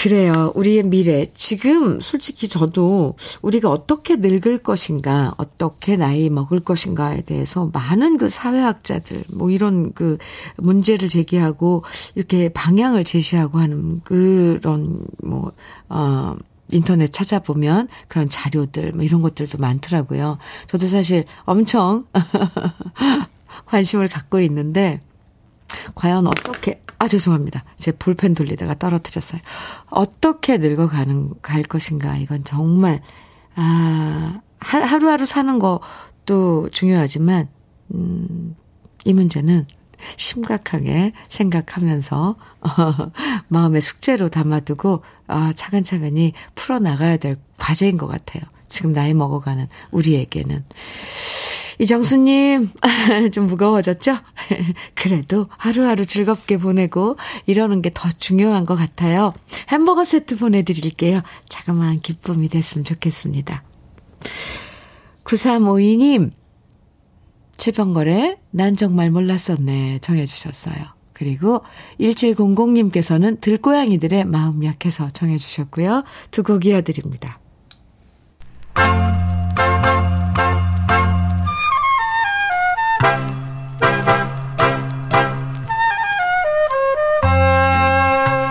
[0.00, 0.50] 그래요.
[0.54, 1.26] 우리의 미래.
[1.34, 9.24] 지금 솔직히 저도 우리가 어떻게 늙을 것인가, 어떻게 나이 먹을 것인가에 대해서 많은 그 사회학자들,
[9.36, 10.16] 뭐 이런 그
[10.56, 11.84] 문제를 제기하고
[12.14, 15.52] 이렇게 방향을 제시하고 하는 그런 뭐,
[15.90, 16.34] 어,
[16.70, 20.38] 인터넷 찾아보면 그런 자료들, 뭐 이런 것들도 많더라고요.
[20.68, 22.06] 저도 사실 엄청
[23.66, 25.02] 관심을 갖고 있는데,
[25.94, 27.64] 과연 어떻게, 아, 죄송합니다.
[27.78, 29.40] 제 볼펜 돌리다가 떨어뜨렸어요.
[29.88, 32.16] 어떻게 늙어가는, 갈 것인가.
[32.16, 33.02] 이건 정말,
[33.54, 37.48] 아, 하루하루 사는 것도 중요하지만,
[37.94, 38.56] 음,
[39.04, 39.66] 이 문제는
[40.16, 42.68] 심각하게 생각하면서, 어,
[43.48, 48.42] 마음의 숙제로 담아두고, 아, 차근차근히 풀어나가야 될 과제인 것 같아요.
[48.68, 50.64] 지금 나이 먹어가는 우리에게는.
[51.80, 52.70] 이정수님,
[53.32, 54.16] 좀 무거워졌죠?
[54.94, 57.16] 그래도 하루하루 즐겁게 보내고
[57.46, 59.34] 이러는 게 더 중요한 것 같아요.
[59.68, 61.22] 햄버거 세트 보내드릴게요.
[61.48, 63.64] 자그마한 기쁨이 됐으면 좋겠습니다.
[65.24, 66.30] 9352님,
[67.56, 70.76] 최병걸의 난 정말 몰랐었네 정해주셨어요.
[71.12, 71.62] 그리고
[72.00, 76.04] 1700님께서는 들고양이들의 마음 약해서 정해주셨고요.
[76.30, 77.38] 두 곡 이어드립니다.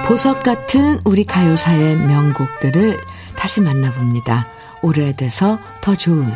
[0.10, 3.00] 보석 같은 우리 가요사의 명곡들을
[3.36, 4.48] 다시 만나봅니다.
[4.82, 6.28] 오래돼서 더 좋은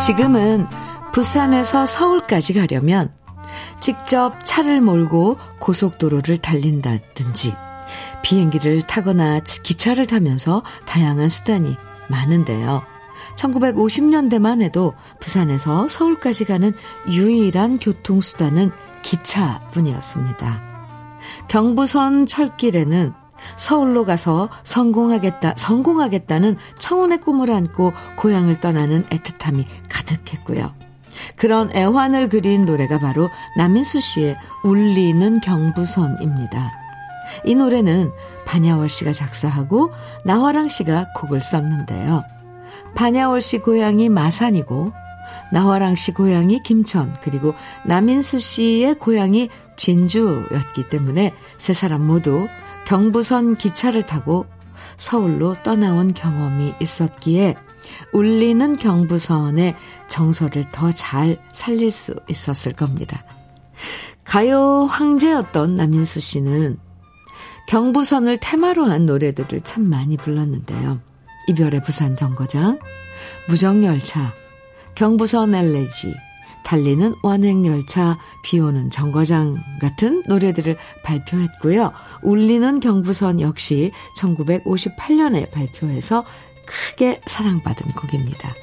[0.00, 0.66] 지금은
[1.12, 3.12] 부산에서 서울까지 가려면
[3.78, 7.54] 직접 차를 몰고 고속도로를 달린다든지
[8.22, 11.76] 비행기를 타거나 기차를 타면서 다양한 수단이
[12.08, 12.93] 많은데요.
[13.36, 16.72] 1950년대만 해도 부산에서 서울까지 가는
[17.08, 18.70] 유일한 교통수단은
[19.02, 20.62] 기차뿐이었습니다.
[21.48, 23.12] 경부선 철길에는
[23.56, 30.74] 서울로 가서 성공하겠다, 성공하겠다는 청운의 꿈을 안고 고향을 떠나는 애틋함이 가득했고요.
[31.36, 36.72] 그런 애환을 그린 노래가 바로 남인수 씨의 울리는 경부선입니다.
[37.44, 38.10] 이 노래는
[38.46, 39.92] 반야월 씨가 작사하고
[40.24, 42.22] 나화랑 씨가 곡을 썼는데요.
[42.94, 44.92] 반야월 씨 고향이 마산이고
[45.52, 47.54] 나화랑 씨 고향이 김천 그리고
[47.86, 52.48] 남인수 씨의 고향이 진주였기 때문에 세 사람 모두
[52.86, 54.46] 경부선 기차를 타고
[54.96, 57.56] 서울로 떠나온 경험이 있었기에
[58.12, 59.74] 울리는 경부선의
[60.08, 63.22] 정서를 더 잘 살릴 수 있었을 겁니다.
[64.24, 66.78] 가요 황제였던 남인수 씨는
[67.68, 71.00] 경부선을 테마로 한 노래들을 참 많이 불렀는데요.
[71.48, 72.78] 이별의 부산 정거장,
[73.48, 74.32] 무정열차,
[74.94, 76.14] 경부선 엘레지,
[76.64, 81.92] 달리는 완행열차, 비오는 정거장 같은 노래들을 발표했고요.
[82.22, 86.24] 울리는 경부선 역시 1958년에 발표해서
[86.66, 88.54] 크게 사랑받은 곡입니다.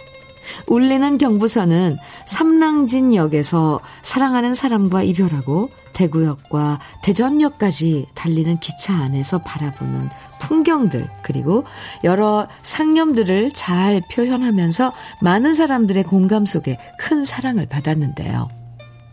[0.67, 10.09] 울리는 경부선은 삼랑진역에서 사랑하는 사람과 이별하고 대구역과 대전역까지 달리는 기차 안에서 바라보는
[10.41, 11.63] 풍경들, 그리고
[12.03, 18.49] 여러 상념들을 잘 표현하면서 많은 사람들의 공감 속에 큰 사랑을 받았는데요.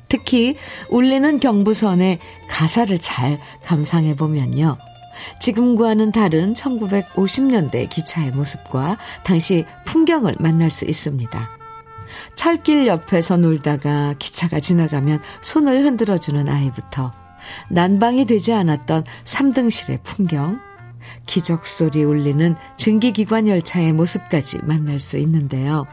[0.09, 0.57] 특히
[0.91, 2.19] 울리는 경부선의
[2.49, 4.79] 가사를 잘 감상해 보면요.
[5.41, 11.51] 지금과는 다른 1950년대 기차의 모습과 당시 풍경을 만날 수 있습니다.
[12.37, 17.13] 철길 옆에서 놀다가 기차가 지나가면 손을 흔들어주는 아이부터
[17.69, 20.59] 난방이 되지 않았던 3등실의 풍경,
[21.27, 25.87] 기적 소리 울리는 증기기관 열차의 모습까지 만날 수 있는데요.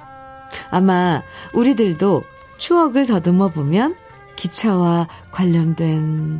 [0.69, 1.21] 아마
[1.53, 2.23] 우리들도
[2.57, 3.95] 추억을 더듬어 보면
[4.35, 6.39] 기차와 관련된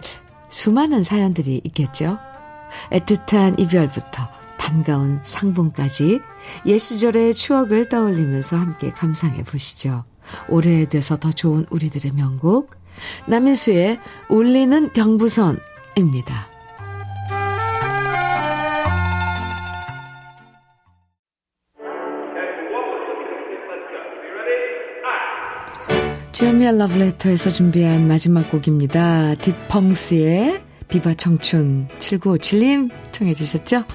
[0.49, 2.17] 수많은 사연들이 있겠죠.
[2.91, 6.19] 애틋한 이별부터 반가운 상봉까지
[6.65, 10.05] 옛 시절의 추억을 떠올리면서 함께 감상해 보시죠.
[10.49, 12.71] 오래돼서 더 좋은 우리들의 명곡
[13.28, 13.99] 남인수의
[14.30, 16.55] 울리는 경부선입니다.
[26.36, 29.36] 주현미의 러브레터에서 준비한 마지막 곡입니다.
[29.36, 33.86] 딥펑스의 비바 청춘 7957님 청해 주셨죠?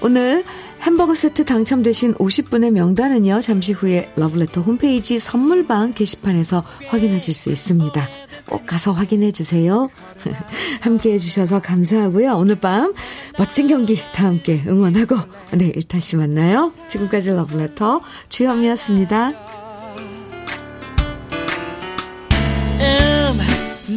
[0.00, 0.42] 오늘
[0.80, 3.42] 햄버거 세트 당첨되신 50분의 명단은요.
[3.42, 8.08] 잠시 후에 러브레터 홈페이지 선물방 게시판에서 확인하실 수 있습니다.
[8.48, 9.90] 꼭 가서 확인해 주세요.
[10.80, 12.38] 함께 해주셔서 감사하고요.
[12.38, 12.94] 오늘 밤
[13.38, 15.16] 멋진 경기 다 함께 응원하고
[15.52, 16.72] 내일 다시 만나요.
[16.88, 19.63] 지금까지 러브레터 주현미였습니다.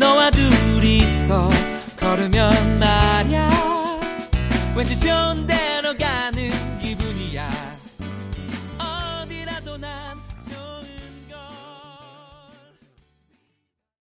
[0.07, 1.49] 너와 둘이서
[1.99, 3.49] 걸으면 말야.
[4.73, 5.66] 왠지 좋은데